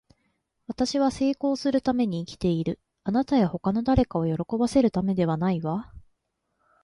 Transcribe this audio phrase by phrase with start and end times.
[0.65, 2.79] 私は成功するために生きている。
[3.03, 5.93] あなたや他の誰かを喜ばせるためではないわ。